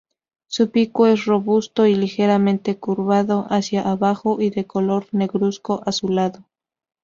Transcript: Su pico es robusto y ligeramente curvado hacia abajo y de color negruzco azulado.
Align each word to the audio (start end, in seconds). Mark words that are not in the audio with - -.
Su 0.47 0.71
pico 0.71 1.05
es 1.05 1.25
robusto 1.25 1.85
y 1.85 1.93
ligeramente 1.93 2.75
curvado 2.75 3.45
hacia 3.51 3.83
abajo 3.83 4.41
y 4.41 4.49
de 4.49 4.65
color 4.65 5.05
negruzco 5.11 5.83
azulado. 5.85 6.43